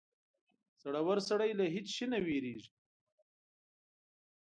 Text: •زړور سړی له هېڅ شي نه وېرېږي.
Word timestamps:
•زړور 0.81 1.17
سړی 1.29 1.51
له 1.59 1.65
هېڅ 1.73 1.87
شي 1.95 2.05
نه 2.13 2.19
وېرېږي. 2.25 2.71